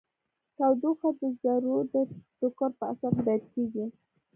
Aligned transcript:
تودوخه 0.55 1.09
د 1.19 1.21
ذرو 1.41 1.77
د 1.93 1.95
ټکر 2.39 2.69
په 2.79 2.83
اثر 2.91 3.11
هدایت 3.19 3.43
کیږي. 3.53 3.85